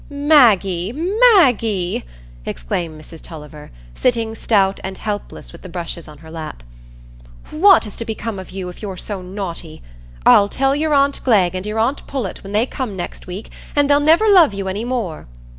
[0.09, 2.03] "Maggie, Maggie!"
[2.43, 6.63] exclaimed Mrs Tulliver, sitting stout and helpless with the brushes on her lap,
[7.51, 9.83] "what is to become of you if you're so naughty?
[10.25, 13.87] I'll tell your aunt Glegg and your aunt Pullet when they come next week, and
[13.87, 15.27] they'll never love you any more.